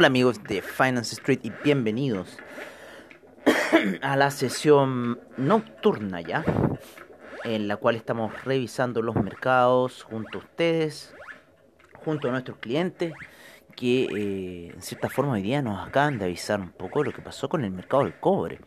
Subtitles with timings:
[0.00, 2.38] Hola amigos de Finance Street y bienvenidos
[4.00, 6.42] a la sesión nocturna ya,
[7.44, 11.14] en la cual estamos revisando los mercados junto a ustedes,
[12.02, 13.12] junto a nuestros clientes,
[13.76, 17.20] que eh, en cierta forma hoy día nos acaban de avisar un poco lo que
[17.20, 18.58] pasó con el mercado del cobre,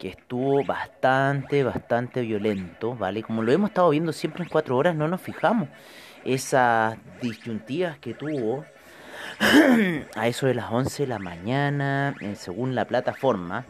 [0.00, 3.22] que estuvo bastante, bastante violento, ¿vale?
[3.22, 5.68] Como lo hemos estado viendo siempre en cuatro horas, no nos fijamos
[6.24, 8.64] esas disyuntivas que tuvo
[10.16, 13.64] a eso de las 11 de la mañana, eh, según la plataforma,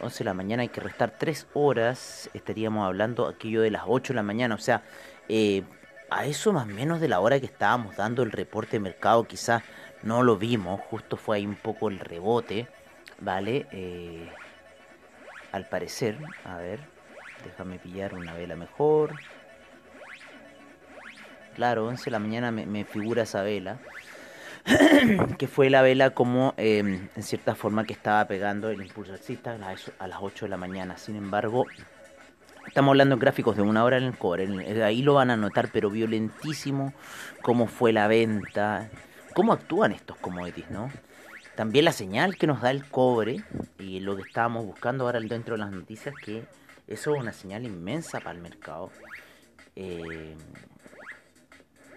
[0.00, 4.12] 11 de la mañana hay que restar 3 horas, estaríamos hablando aquello de las 8
[4.12, 4.82] de la mañana, o sea,
[5.28, 5.62] eh,
[6.10, 9.24] a eso más o menos de la hora que estábamos dando el reporte de mercado,
[9.24, 9.62] quizás
[10.02, 12.66] no lo vimos, justo fue ahí un poco el rebote,
[13.20, 13.66] ¿vale?
[13.72, 14.28] Eh,
[15.52, 16.80] al parecer, a ver,
[17.44, 19.14] déjame pillar una vela mejor.
[21.54, 23.78] Claro, 11 de la mañana me, me figura esa vela.
[25.38, 29.56] que fue la vela como em, en cierta forma que estaba pegando el impulso alcista
[29.98, 30.96] a las 8 de la mañana.
[30.96, 31.66] Sin embargo,
[32.66, 34.48] estamos hablando de gráficos de una hora en el cobre.
[34.84, 36.92] Ahí lo van a notar, pero violentísimo
[37.42, 38.88] cómo fue la venta,
[39.34, 40.90] cómo actúan estos commodities, ¿no?
[41.56, 43.44] También la señal que nos da el cobre
[43.78, 46.44] y lo que estábamos buscando ahora dentro de las noticias, que
[46.86, 48.90] eso es una señal inmensa para el mercado.
[49.76, 50.34] Eh,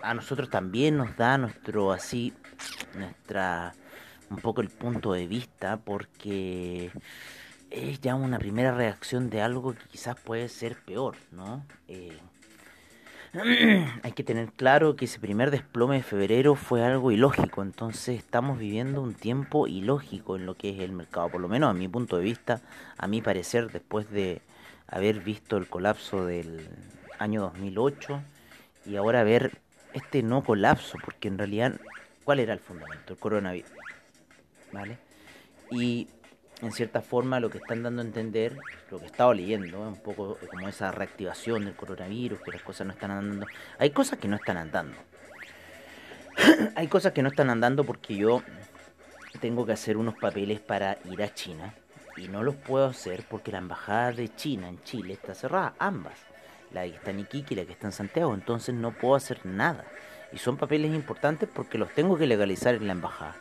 [0.01, 2.33] a nosotros también nos da nuestro así
[2.95, 3.73] nuestra
[4.29, 6.91] un poco el punto de vista porque
[7.69, 11.65] es ya una primera reacción de algo que quizás puede ser peor, ¿no?
[11.87, 12.17] Eh,
[14.03, 18.57] hay que tener claro que ese primer desplome de febrero fue algo ilógico, entonces estamos
[18.57, 21.87] viviendo un tiempo ilógico en lo que es el mercado, por lo menos a mi
[21.87, 22.61] punto de vista,
[22.97, 24.41] a mi parecer, después de
[24.87, 26.65] haber visto el colapso del
[27.19, 28.21] año 2008
[28.85, 29.59] y ahora ver
[29.93, 31.79] este no colapso, porque en realidad
[32.25, 33.13] ¿Cuál era el fundamento?
[33.13, 33.71] El coronavirus.
[34.71, 34.97] ¿Vale?
[35.69, 36.07] Y
[36.61, 38.57] en cierta forma lo que están dando a entender,
[38.89, 42.87] lo que he estado leyendo, un poco como esa reactivación del coronavirus, que las cosas
[42.87, 43.45] no están andando.
[43.77, 44.97] Hay cosas que no están andando.
[46.75, 48.41] Hay cosas que no están andando porque yo
[49.39, 51.75] tengo que hacer unos papeles para ir a China
[52.17, 56.19] y no los puedo hacer porque la embajada de China en Chile está cerrada, ambas,
[56.71, 59.45] la que está en Iquique y la que está en Santiago, entonces no puedo hacer
[59.45, 59.85] nada
[60.31, 63.35] y son papeles importantes porque los tengo que legalizar en la embajada.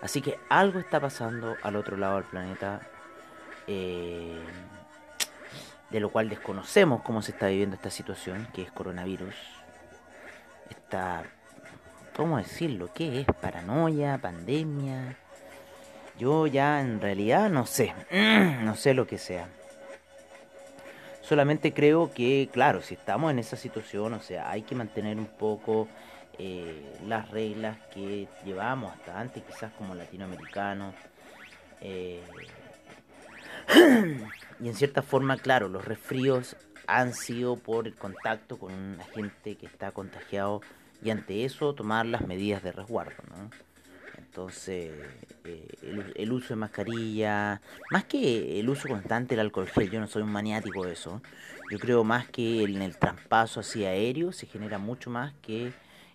[0.00, 2.80] Así que algo está pasando al otro lado del planeta,
[3.66, 4.38] eh,
[5.90, 9.34] de lo cual desconocemos cómo se está viviendo esta situación, que es coronavirus.
[10.70, 11.24] Esta,
[12.14, 12.90] ¿cómo decirlo?
[12.94, 13.26] ¿Qué es?
[13.40, 14.18] ¿Paranoia?
[14.18, 15.16] ¿Pandemia?
[16.18, 19.48] Yo ya en realidad no sé, no sé lo que sea.
[21.28, 25.26] Solamente creo que, claro, si estamos en esa situación, o sea, hay que mantener un
[25.26, 25.86] poco
[26.38, 30.94] eh, las reglas que llevamos hasta antes, quizás como latinoamericanos.
[31.82, 32.22] Eh,
[34.58, 36.56] y en cierta forma, claro, los resfríos
[36.86, 40.62] han sido por el contacto con un agente que está contagiado
[41.02, 43.50] y ante eso tomar las medidas de resguardo, ¿no?
[44.38, 44.92] Entonces,
[45.42, 45.66] eh,
[46.14, 47.60] el, uso de mascarilla,
[47.90, 51.20] más que el uso constante del alcohol gel, yo no soy un maniático de eso.
[51.72, 55.72] Yo creo más que en el traspaso hacia aéreo se genera mucho más que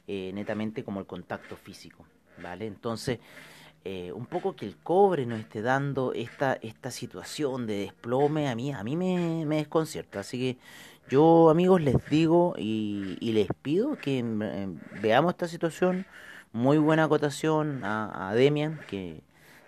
[0.07, 2.05] eh, netamente como el contacto físico,
[2.41, 2.65] ¿vale?
[2.65, 3.19] Entonces,
[3.83, 8.55] eh, un poco que el cobre nos esté dando esta, esta situación de desplome, a
[8.55, 10.21] mí, a mí me, me desconcierta.
[10.21, 10.57] Así que
[11.09, 14.23] yo, amigos, les digo y, y les pido que
[15.01, 16.05] veamos esta situación
[16.53, 19.21] muy buena acotación a, Demian, que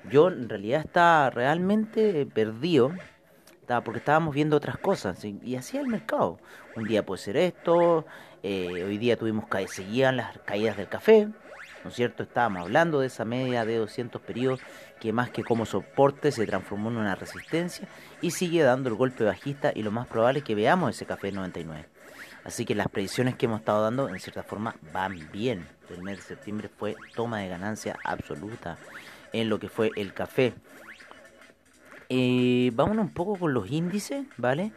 [0.10, 2.94] yo en realidad estaba realmente perdido,
[3.84, 6.40] porque estábamos viendo otras cosas, y, así el mercado.
[6.76, 8.06] Un día puede ser esto,
[8.44, 11.28] eh, hoy día tuvimos que seguían las caídas del café,
[11.84, 12.22] ¿no es cierto?
[12.22, 14.60] Estábamos hablando de esa media de 200 periodos
[15.00, 17.88] que más que como soporte se transformó en una resistencia
[18.22, 21.31] y sigue dando el golpe bajista y lo más probable es que veamos ese café
[21.31, 21.94] 99.
[22.45, 25.68] Así que las predicciones que hemos estado dando, en cierta forma, van bien.
[25.89, 28.77] El mes de septiembre fue toma de ganancia absoluta
[29.33, 30.53] en lo que fue el café.
[32.07, 34.71] Eh, vámonos un poco con los índices, ¿vale?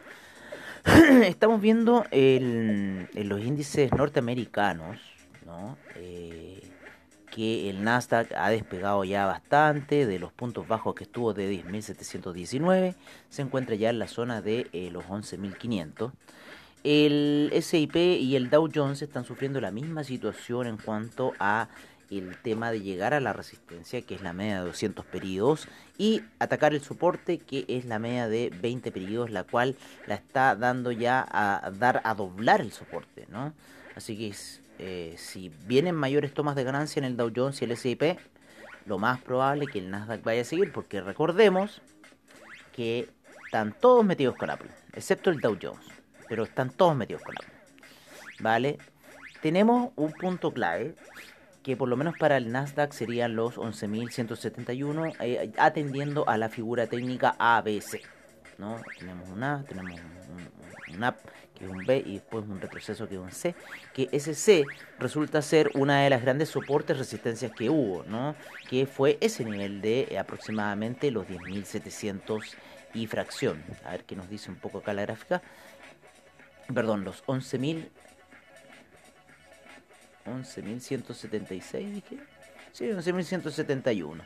[1.23, 4.97] Estamos viendo en los índices norteamericanos,
[5.45, 5.77] ¿no?
[5.95, 6.69] Eh,
[7.29, 12.95] que el Nasdaq ha despegado ya bastante de los puntos bajos que estuvo de 10.719,
[13.29, 16.11] se encuentra ya en la zona de eh, los 11.500.
[16.83, 21.67] El SIP y el Dow Jones están sufriendo la misma situación en cuanto a
[22.09, 25.67] el tema de llegar a la resistencia, que es la media de 200 periodos,
[25.97, 29.75] y atacar el soporte, que es la media de 20 periodos, la cual
[30.07, 33.53] la está dando ya a dar a doblar el soporte, ¿no?
[33.95, 34.33] Así que
[34.79, 38.17] eh, si vienen mayores tomas de ganancia en el Dow Jones y el S&P,
[38.85, 41.81] lo más probable es que el Nasdaq vaya a seguir, porque recordemos
[42.73, 43.09] que
[43.45, 45.85] están todos metidos con Apple, excepto el Dow Jones,
[46.29, 47.53] pero están todos metidos con Apple,
[48.39, 48.77] ¿vale?
[49.41, 50.95] Tenemos un punto clave
[51.63, 56.87] que por lo menos para el Nasdaq serían los 11.171, eh, atendiendo a la figura
[56.87, 58.01] técnica ABC.
[58.57, 58.81] ¿no?
[58.97, 61.15] Tenemos un A, tenemos un, un, A
[61.55, 63.55] que es un B y después un retroceso que es un C,
[63.93, 64.65] que ese C
[64.97, 68.35] resulta ser una de las grandes soportes resistencias que hubo, ¿no?
[68.69, 72.41] que fue ese nivel de aproximadamente los 10.700
[72.93, 73.63] y fracción.
[73.85, 75.41] A ver qué nos dice un poco acá la gráfica.
[76.73, 77.89] Perdón, los 11.000
[80.29, 82.17] 11.176, dije.
[82.71, 84.21] Sí, 11.171.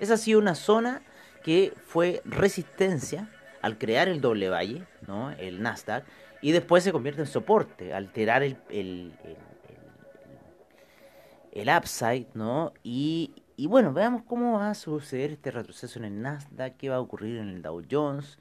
[0.00, 1.02] Esa ha sido una zona
[1.42, 3.28] que fue resistencia
[3.62, 5.30] al crear el doble valle, ¿no?
[5.30, 6.04] el Nasdaq,
[6.42, 9.12] y después se convierte en soporte, alterar el, el,
[11.52, 12.74] el, upside, ¿no?
[12.82, 16.96] Y, y, bueno, veamos cómo va a suceder este retroceso en el Nasdaq, qué va
[16.96, 18.38] a ocurrir en el Dow Jones,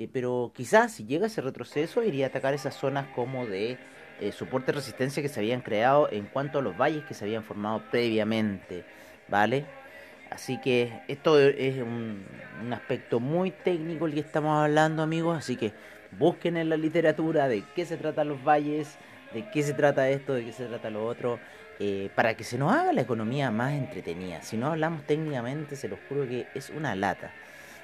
[0.00, 3.76] eh, pero quizás si llega ese retroceso iría a atacar esas zonas como de
[4.18, 7.42] eh, soporte resistencia que se habían creado en cuanto a los valles que se habían
[7.42, 8.86] formado previamente,
[9.28, 9.66] ¿vale?
[10.30, 12.24] Así que esto es un,
[12.72, 15.72] aspecto muy técnico el que estamos hablando, amigos, así que
[16.18, 18.96] busquen en la literatura de qué se tratan los valles,
[19.34, 21.38] de qué se trata esto, de qué se trata lo otro,
[21.78, 24.40] eh, para que se nos haga la economía más entretenida.
[24.40, 27.32] Si no hablamos técnicamente, se los juro que es una lata.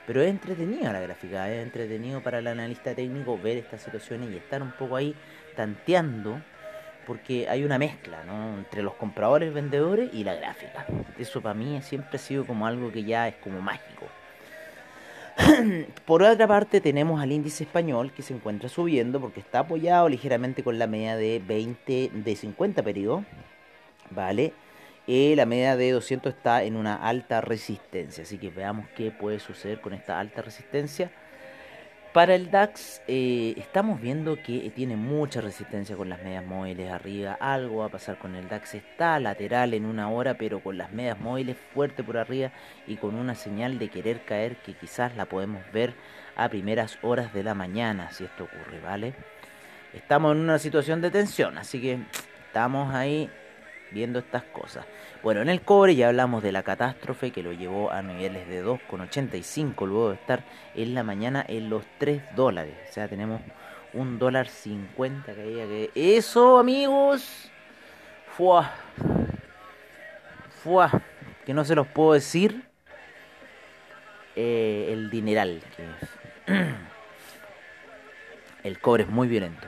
[0.07, 4.37] Pero es entretenido la gráfica, es entretenido para el analista técnico ver estas situaciones y
[4.37, 5.15] estar un poco ahí
[5.57, 6.41] tanteando,
[7.07, 8.59] porque hay una mezcla ¿no?
[8.59, 10.87] entre los compradores, vendedores y la gráfica.
[11.19, 14.07] Eso para mí siempre ha sido como algo que ya es como mágico.
[16.07, 20.63] Por otra parte tenemos al índice español que se encuentra subiendo porque está apoyado ligeramente
[20.63, 23.25] con la media de 20 de 50 periodos,
[24.11, 24.53] ¿vale?
[25.07, 29.39] Y la media de 200 está en una alta resistencia, así que veamos qué puede
[29.39, 31.11] suceder con esta alta resistencia.
[32.17, 37.37] Para el DAX eh, estamos viendo que tiene mucha resistencia con las medias móviles arriba.
[37.39, 38.75] Algo va a pasar con el DAX.
[38.75, 42.53] Está lateral en una hora, pero con las medias móviles fuerte por arriba
[42.87, 45.93] y con una señal de querer caer que quizás la podemos ver
[46.37, 49.13] a primeras horas de la mañana si esto ocurre, ¿vale?
[49.93, 51.99] Estamos en una situación de tensión, así que
[52.47, 53.31] estamos ahí
[53.91, 54.87] viendo estas cosas.
[55.23, 58.65] Bueno, en el cobre ya hablamos de la catástrofe que lo llevó a niveles de
[58.65, 60.45] 2,85 luego de estar
[60.75, 62.75] en la mañana en los 3 dólares.
[62.89, 63.41] O sea, tenemos
[63.93, 65.91] un dólar 50 caída que...
[65.95, 67.51] Eso, amigos.
[68.37, 68.71] Fua.
[70.63, 70.91] Fua.
[71.45, 72.63] Que no se los puedo decir.
[74.35, 76.67] Eh, el dineral que es.
[78.63, 79.67] El cobre es muy violento.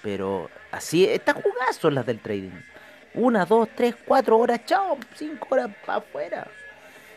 [0.00, 2.52] Pero así, estas jugadas son las del trading.
[3.14, 6.46] Una, dos, tres, cuatro horas, chao, cinco horas para afuera.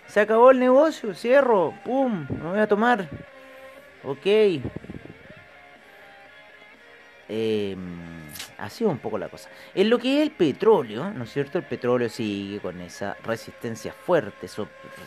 [0.08, 3.08] Se acabó el negocio, cierro, pum, me voy a tomar.
[4.04, 4.26] Ok.
[7.30, 7.78] Eh,
[8.72, 9.50] sido un poco la cosa.
[9.76, 11.58] En lo que es el petróleo, ¿no es cierto?
[11.58, 14.48] El petróleo sigue con esa resistencia fuerte,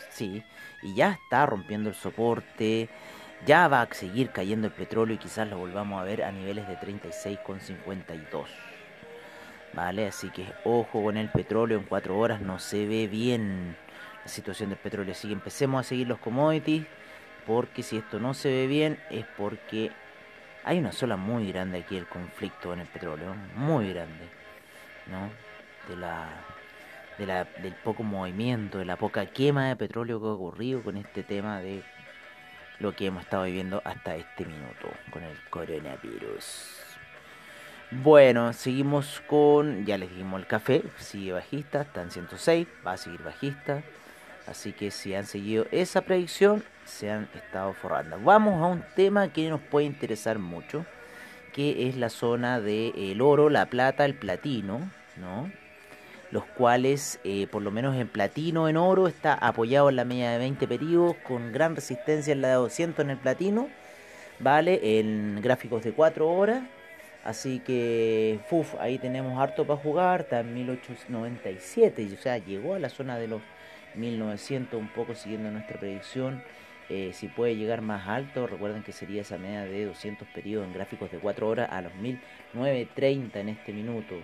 [0.09, 0.43] sí,
[0.81, 2.89] y ya está rompiendo el soporte.
[3.45, 6.67] Ya va a seguir cayendo el petróleo y quizás lo volvamos a ver a niveles
[6.67, 8.45] de 36,52.
[9.75, 10.07] ¿Vale?
[10.07, 13.75] Así que ojo con el petróleo, en cuatro horas no se ve bien
[14.23, 15.11] la situación del petróleo.
[15.11, 16.85] Así que empecemos a seguir los commodities,
[17.45, 19.91] porque si esto no se ve bien es porque
[20.63, 24.27] hay una sola muy grande aquí el conflicto en el petróleo, muy grande,
[25.07, 25.29] ¿no?
[25.87, 26.29] De la,
[27.19, 30.97] de la, del poco movimiento, de la poca quema de petróleo que ha ocurrido con
[30.97, 31.83] este tema de
[32.79, 36.84] lo que hemos estado viviendo hasta este minuto con el coronavirus.
[37.91, 42.97] Bueno, seguimos con, ya les dijimos el café, sigue bajista, está en 106, va a
[42.97, 43.83] seguir bajista.
[44.47, 48.19] Así que si han seguido esa predicción, se han estado forrando.
[48.19, 50.85] Vamos a un tema que nos puede interesar mucho,
[51.53, 54.79] que es la zona del oro, la plata, el platino,
[55.17, 55.51] ¿no?
[56.31, 60.31] Los cuales, eh, por lo menos en platino, en oro, está apoyado en la media
[60.31, 63.69] de 20 periodos, con gran resistencia en la de 200 en el platino
[64.39, 64.99] ¿vale?
[64.99, 66.63] En gráficos de 4 horas.
[67.25, 72.79] Así que, uf, ahí tenemos harto para jugar, está en 1897, o sea, llegó a
[72.79, 73.41] la zona de los
[73.95, 76.43] 1900 un poco siguiendo nuestra predicción.
[76.87, 80.73] Eh, si puede llegar más alto, recuerden que sería esa media de 200 periodos en
[80.75, 84.15] gráficos de 4 horas a los 1930 en este minuto.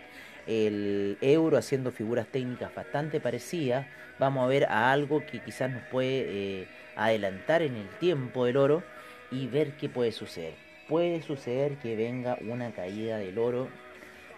[0.46, 3.88] El euro haciendo figuras técnicas bastante parecidas.
[4.20, 6.25] Vamos a ver a algo que quizás nos puede
[6.62, 8.84] eh, adelantar en el tiempo del oro
[9.31, 10.71] y ver qué puede suceder.
[10.91, 13.69] Puede suceder que venga una caída del oro,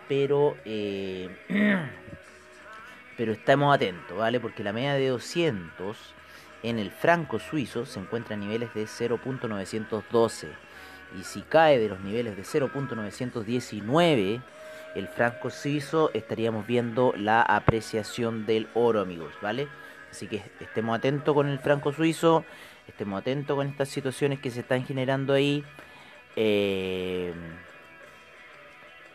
[0.07, 1.27] pero, eh,
[3.17, 4.39] pero estamos atentos, ¿vale?
[4.39, 5.97] Porque la media de 200
[6.61, 10.49] en el franco suizo se encuentra a niveles de 0.912
[11.19, 14.43] y si cae de los niveles de 0.919
[14.93, 19.67] el franco suizo estaríamos viendo la apreciación del oro amigos vale
[20.11, 22.45] así que estemos atentos con el franco suizo
[22.87, 25.63] estemos atentos con estas situaciones que se están generando ahí
[26.35, 27.33] eh,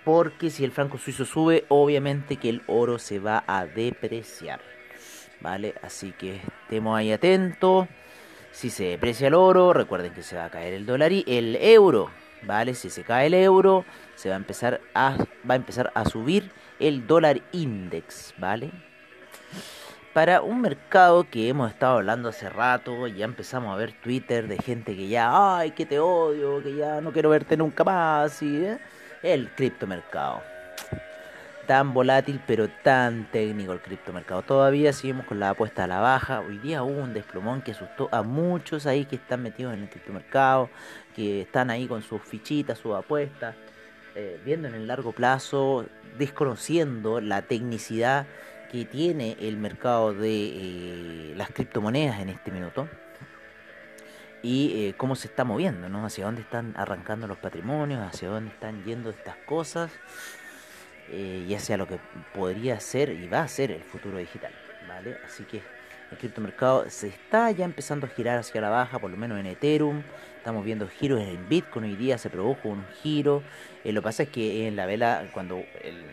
[0.04, 4.60] porque si el franco suizo sube obviamente que el oro se va a depreciar
[5.40, 5.74] ¿vale?
[5.82, 7.88] Así que estemos ahí atentos.
[8.52, 11.56] Si se deprecia el oro, recuerden que se va a caer el dólar y el
[11.56, 12.10] euro,
[12.42, 12.74] ¿vale?
[12.74, 13.84] Si se cae el euro,
[14.14, 15.16] se va a empezar a,
[15.48, 18.70] va a, empezar a subir el dólar index, ¿vale?
[20.18, 24.58] Para un mercado que hemos estado hablando hace rato, ya empezamos a ver Twitter de
[24.58, 28.64] gente que ya, ay, que te odio, que ya no quiero verte nunca más, y,
[28.64, 28.80] ¿eh?
[29.22, 30.42] el criptomercado
[31.68, 34.42] tan volátil pero tan técnico el criptomercado.
[34.42, 36.40] Todavía seguimos con la apuesta a la baja.
[36.40, 39.88] Hoy día hubo un desplomón que asustó a muchos ahí que están metidos en el
[39.88, 40.68] criptomercado,
[41.14, 43.54] que están ahí con sus fichitas, sus apuestas,
[44.16, 45.86] eh, viendo en el largo plazo,
[46.18, 48.26] desconociendo la tecnicidad
[48.70, 52.88] que tiene el mercado de eh, las criptomonedas en este minuto
[54.42, 56.04] y eh, cómo se está moviendo, ¿no?
[56.04, 59.90] Hacia dónde están arrancando los patrimonios, hacia dónde están yendo estas cosas
[61.10, 61.98] eh, ya sea lo que
[62.34, 64.52] podría ser y va a ser el futuro digital,
[64.86, 65.16] ¿vale?
[65.24, 65.62] Así que
[66.10, 69.46] el criptomercado se está ya empezando a girar hacia la baja, por lo menos en
[69.46, 70.02] Ethereum.
[70.36, 71.86] Estamos viendo giros en Bitcoin.
[71.86, 73.42] Hoy día se produjo un giro.
[73.84, 76.04] Eh, lo que pasa es que en la vela, cuando el,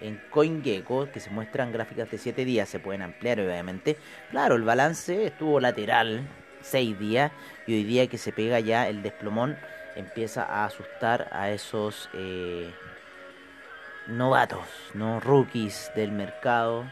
[0.00, 3.96] en CoinGecko, que se muestran gráficas de 7 días, se pueden ampliar obviamente.
[4.30, 6.28] Claro, el balance estuvo lateral
[6.62, 7.32] 6 días
[7.66, 9.56] y hoy día que se pega ya el desplomón
[9.96, 12.08] empieza a asustar a esos...
[12.14, 12.70] Eh,
[14.10, 16.84] novatos, no rookies del mercado,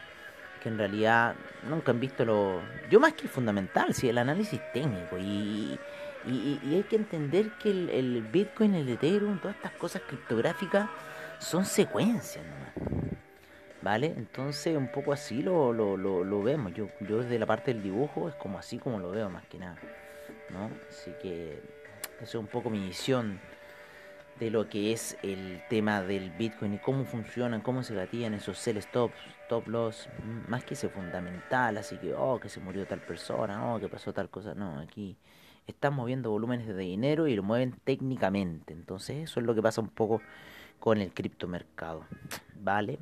[0.61, 1.35] que en realidad
[1.67, 2.61] nunca han visto lo...
[2.89, 5.79] Yo más que fundamental, sí, el análisis técnico y,
[6.25, 10.89] y, hay que entender que el, Bitcoin, el Ethereum, todas estas cosas criptográficas
[11.39, 12.45] son secuencias
[13.81, 14.13] ¿Vale?
[14.17, 16.73] Entonces un poco así lo, lo, lo, lo, vemos.
[16.73, 19.57] Yo, yo desde la parte del dibujo es como así como lo veo más que
[19.57, 19.77] nada.
[20.49, 20.69] ¿no?
[20.89, 21.61] Así que
[22.21, 23.39] eso es un poco mi visión
[24.39, 28.57] de lo que es el tema del Bitcoin y cómo funcionan, cómo se gatillan esos
[28.57, 30.09] sell stops, stop loss,
[30.47, 34.13] más que ese fundamental, así que, oh, que se murió tal persona, oh, que pasó
[34.13, 35.17] tal cosa, no, aquí
[35.67, 39.81] están moviendo volúmenes de dinero y lo mueven técnicamente, entonces eso es lo que pasa
[39.81, 40.21] un poco
[40.79, 42.05] con el criptomercado,
[42.61, 42.99] ¿vale?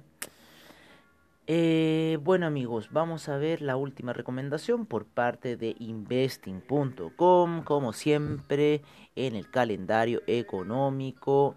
[1.50, 8.81] Eh, bueno amigos, vamos a ver la última recomendación por parte de investing.com, como siempre
[9.15, 11.55] en el calendario económico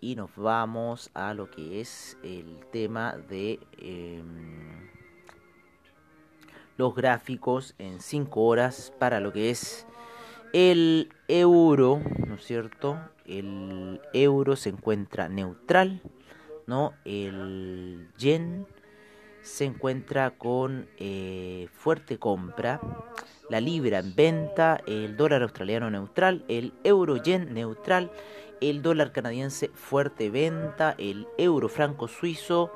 [0.00, 4.88] y nos vamos a lo que es el tema de em,
[6.76, 9.86] los gráficos en 5 horas para lo que es
[10.52, 12.98] el euro, ¿no es cierto?
[13.26, 16.02] El euro se encuentra neutral,
[16.66, 16.94] ¿no?
[17.04, 18.66] El yen
[19.42, 22.80] se encuentra con eh, fuerte compra,
[23.48, 28.10] la libra en venta, el dólar australiano neutral, el euro yen neutral,
[28.60, 32.70] el dólar canadiense fuerte venta, el euro franco suizo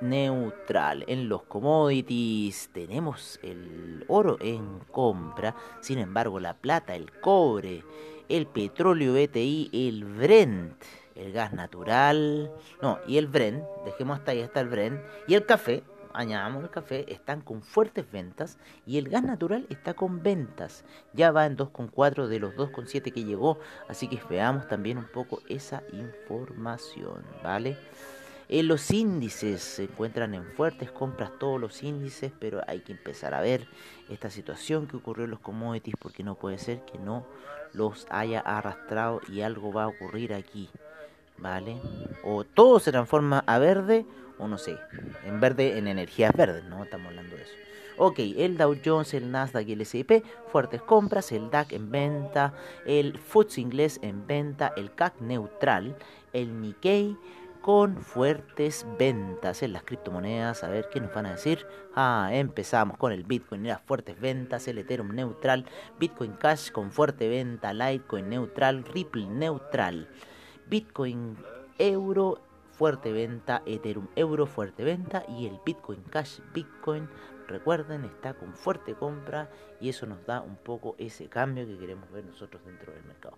[0.00, 1.04] neutral.
[1.06, 7.84] En los commodities tenemos el oro en compra, sin embargo la plata, el cobre,
[8.28, 10.82] el petróleo BTI, el Brent,
[11.14, 15.44] el gas natural, no, y el Brent, dejemos hasta ahí hasta el Brent, y el
[15.44, 20.84] café, añadamos el café, están con fuertes ventas y el gas natural está con ventas.
[21.12, 25.40] Ya va en 2,4 de los 2,7 que llegó, así que veamos también un poco
[25.48, 27.76] esa información, ¿vale?
[28.52, 33.32] Eh, los índices se encuentran en fuertes compras todos los índices, pero hay que empezar
[33.32, 33.68] a ver
[34.08, 37.24] esta situación que ocurrió en los commodities porque no puede ser que no
[37.74, 40.68] los haya arrastrado y algo va a ocurrir aquí,
[41.38, 41.76] ¿vale?
[42.24, 44.04] O todo se transforma a verde
[44.36, 44.76] o no sé,
[45.24, 46.82] en verde, en energías verdes, ¿no?
[46.82, 47.54] Estamos hablando de eso.
[47.98, 52.52] Ok, el Dow Jones, el Nasdaq y el S&P, fuertes compras, el DAC en venta,
[52.84, 55.94] el FTSE inglés en venta, el CAC neutral,
[56.32, 57.16] el Nikkei
[57.60, 60.64] con fuertes ventas en las criptomonedas.
[60.64, 61.66] A ver qué nos van a decir.
[61.94, 65.66] Ah, empezamos con el Bitcoin las fuertes ventas, el Ethereum neutral,
[65.98, 70.08] Bitcoin Cash con fuerte venta, Litecoin neutral, Ripple neutral,
[70.68, 71.36] Bitcoin
[71.78, 72.40] Euro
[72.72, 77.08] fuerte venta, Ethereum Euro fuerte venta y el Bitcoin Cash Bitcoin
[77.46, 79.50] recuerden está con fuerte compra
[79.80, 83.36] y eso nos da un poco ese cambio que queremos ver nosotros dentro del mercado.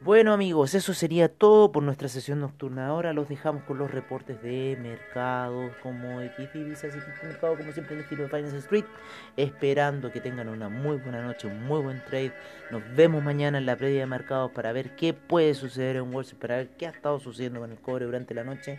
[0.00, 2.86] Bueno amigos, eso sería todo por nuestra sesión nocturna.
[2.86, 7.98] Ahora los dejamos con los reportes de mercados, como divisas y mercado, como siempre en
[7.98, 8.84] el estilo de Finance Street.
[9.36, 12.32] Esperando que tengan una muy buena noche, un muy buen trade.
[12.70, 16.22] Nos vemos mañana en la previa de mercados para ver qué puede suceder en Wall
[16.22, 18.78] Street, para ver qué ha estado sucediendo con el cobre durante la noche.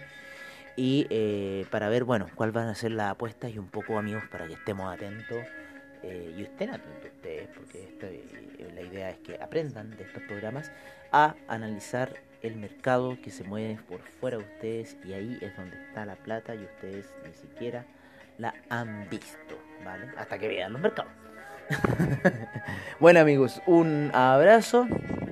[0.78, 4.24] Y eh, para ver, bueno, cuál van a ser las apuestas y un poco amigos
[4.32, 5.44] para que estemos atentos
[6.03, 10.72] eh, y estén atentos ustedes, porque eh, la idea es que aprendan de estos programas
[11.12, 15.75] a analizar el mercado que se mueve por fuera de ustedes y ahí es donde
[15.88, 17.86] está la plata y ustedes ni siquiera
[18.38, 20.06] la han visto, ¿vale?
[20.18, 21.12] Hasta que vean los mercados.
[23.00, 24.88] bueno amigos, un abrazo,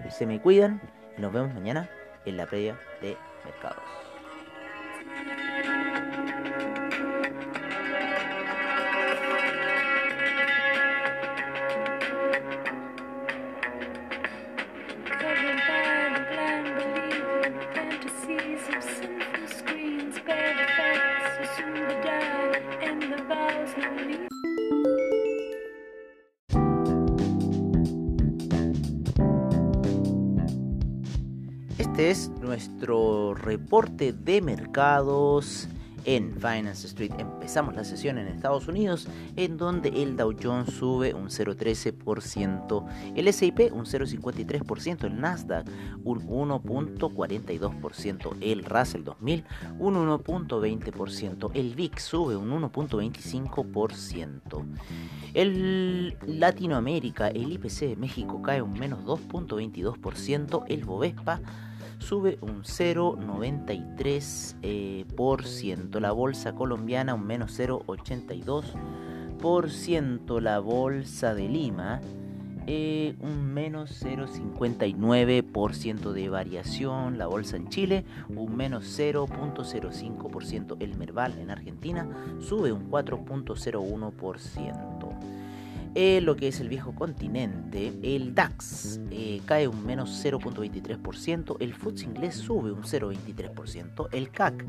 [0.10, 0.82] se me cuidan
[1.18, 1.90] y nos vemos mañana
[2.26, 3.97] en la previa de mercados.
[31.98, 35.68] Este es nuestro reporte de mercados
[36.06, 37.12] en Finance Street.
[37.18, 42.86] Empezamos la sesión en Estados Unidos, en donde el Dow Jones sube un 0,13%,
[43.16, 45.68] el S&P un 0,53%, el Nasdaq
[46.04, 49.44] un 1,42%, el Russell 2000
[49.80, 54.66] un 1,20%, el VIX sube un 1,25%.
[55.34, 61.42] El Latinoamérica, el IPC de México cae un menos 2.22%, el Bovespa
[62.00, 65.06] sube un 0,93%, eh,
[66.02, 72.02] la bolsa colombiana un menos 0,82%, la bolsa de Lima
[72.70, 81.40] eh, un menos 0,59% de variación, la bolsa en Chile un menos 0,05%, el Merval
[81.40, 82.10] en Argentina
[82.42, 84.97] sube un 4,01%
[86.00, 91.74] en lo que es el viejo continente, el DAX eh, cae un menos 0.23%, el
[91.74, 94.64] FTSE inglés sube un 0.23%, el CAC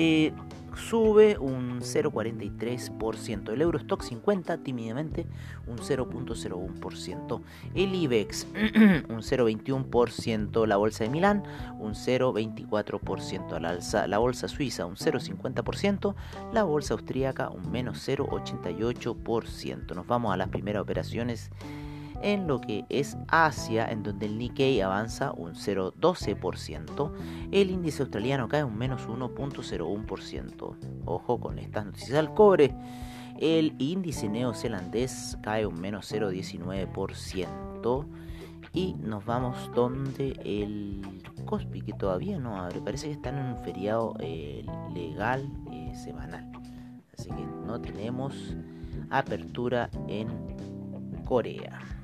[0.00, 0.32] eh,
[0.76, 5.26] sube un 0,43%, el Eurostock 50 tímidamente
[5.66, 7.40] un 0.01%,
[7.74, 11.42] el IBEX un 0,21%, la bolsa de Milán
[11.80, 16.14] un 0,24% al alza, la bolsa suiza un 0,50%,
[16.52, 19.96] la bolsa austríaca un menos 0,88%.
[19.96, 21.50] Nos vamos a las primeras operaciones
[22.22, 27.12] en lo que es Asia, en donde el Nikkei avanza un 0,12%,
[27.52, 30.76] el índice australiano cae un menos 1.01%.
[31.04, 32.74] Ojo con estas noticias al cobre.
[33.38, 38.06] El índice neozelandés cae un menos 0,19%.
[38.74, 43.56] Y nos vamos donde el Cospi, que todavía no abre, parece que está en un
[43.64, 46.50] feriado eh, legal eh, semanal.
[47.16, 48.56] Así que no tenemos
[49.10, 50.28] apertura en
[51.24, 51.97] Corea.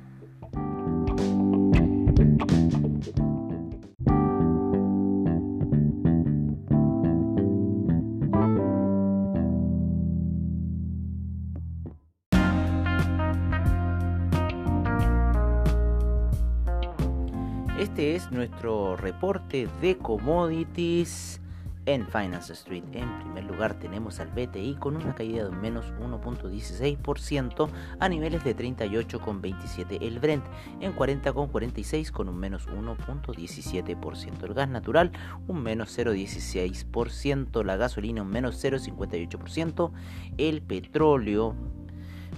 [17.79, 21.41] Este es nuestro reporte de commodities
[21.87, 22.85] en Finance Street.
[22.93, 28.57] En primer lugar tenemos al BTI con una caída de menos 1.16% a niveles de
[28.57, 29.99] 38,27.
[30.01, 30.45] El Brent
[30.81, 34.45] en 40,46 con un menos 1.17%.
[34.45, 35.11] El gas natural
[35.49, 37.65] un menos 0.16%.
[37.65, 39.91] La gasolina un menos 0.58%.
[40.39, 41.57] El petróleo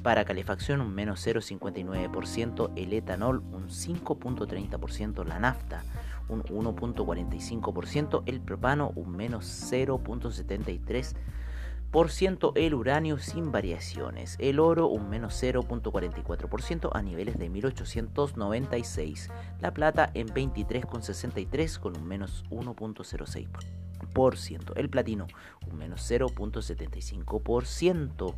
[0.07, 5.83] para calefacción un menos 0,59%, el etanol un 5.30%, la nafta
[6.29, 15.43] un 1.45%, el propano un menos 0.73%, el uranio sin variaciones, el oro un menos
[15.43, 23.86] 0.44% a niveles de 1896, la plata en 23,63 con un menos 1.06%.
[24.77, 25.27] El platino
[25.71, 28.35] un menos 0.75%.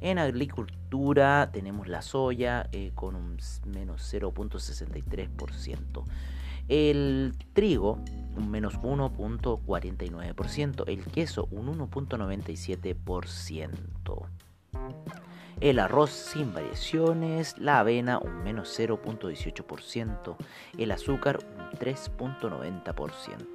[0.00, 6.04] En agricultura tenemos la soya eh, con un menos 0.63%.
[6.68, 7.98] El trigo
[8.36, 10.84] un menos 1.49%.
[10.86, 14.28] El queso un 1.97%
[15.60, 20.36] el arroz sin variaciones, la avena un menos 0.18%,
[20.76, 23.46] el azúcar un 3.90%,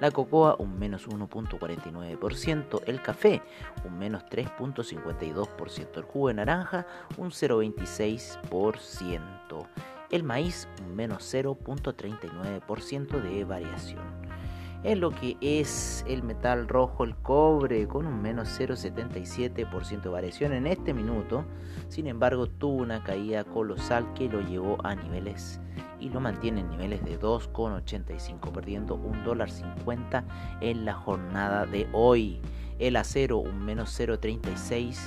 [0.00, 3.40] la cocoa un menos 1.49%, el café
[3.84, 9.66] un menos 3.52%, el jugo de naranja un 0.26%,
[10.10, 14.02] el maíz un menos 0.39% de variación
[14.84, 20.52] en lo que es el metal rojo, el cobre, con un menos 0,77% de variación
[20.52, 21.44] en este minuto.
[21.88, 25.60] Sin embargo, tuvo una caída colosal que lo llevó a niveles
[26.00, 30.24] y lo mantiene en niveles de 2,85, perdiendo un dólar 50
[30.60, 32.40] en la jornada de hoy.
[32.78, 34.98] El acero un menos 0,36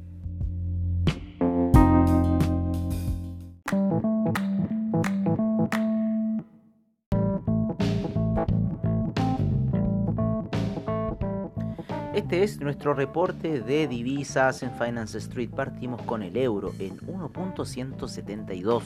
[12.43, 15.51] es nuestro reporte de divisas en Finance Street.
[15.51, 18.83] Partimos con el euro en 1.172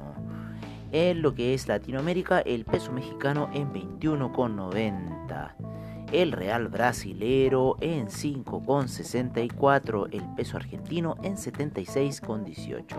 [0.91, 5.53] En lo que es Latinoamérica, el peso mexicano en 21,90.
[6.11, 10.09] El real brasilero en 5,64.
[10.11, 12.97] El peso argentino en 76,18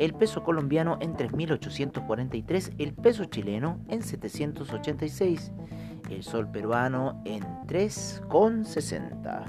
[0.00, 5.52] el peso colombiano en 3.843, el peso chileno en 786,
[6.08, 9.44] el sol peruano en 3,60.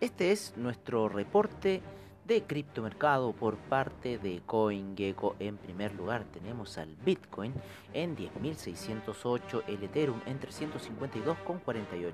[0.00, 1.82] Este es nuestro reporte
[2.26, 5.36] de criptomercado por parte de CoinGecko.
[5.38, 7.52] En primer lugar tenemos al Bitcoin
[7.92, 12.12] en 10.608, el Ethereum en 352,48,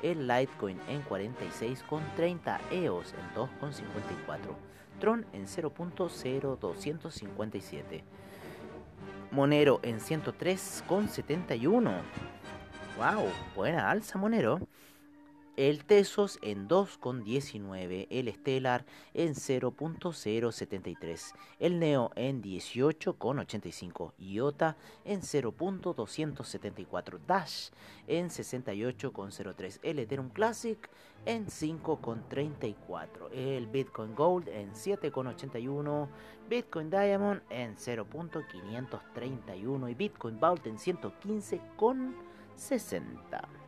[0.03, 4.57] el Litecoin en 46,30, EOS en 2,54,
[4.99, 8.03] Tron en 0.0257,
[9.31, 12.01] Monero en 103,71.
[12.99, 13.29] ¡Wow!
[13.55, 14.59] Buena alza, Monero
[15.59, 27.19] el Tesos en 2,19, el Stellar en 0.073, el Neo en 18,85, IOTA en 0.274,
[27.27, 27.71] Dash
[28.07, 30.79] en 68,03, el Ethereum Classic
[31.27, 36.09] en 5,34, el Bitcoin Gold en 7,81,
[36.49, 43.68] Bitcoin Diamond en 0.531 y Bitcoin Vault en 115,60.